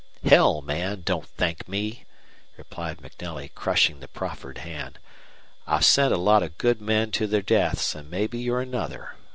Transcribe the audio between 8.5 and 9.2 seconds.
another.